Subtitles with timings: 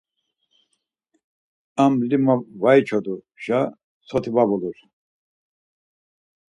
[1.83, 3.59] Am lima var içoduşa
[4.07, 4.77] soti va vulur.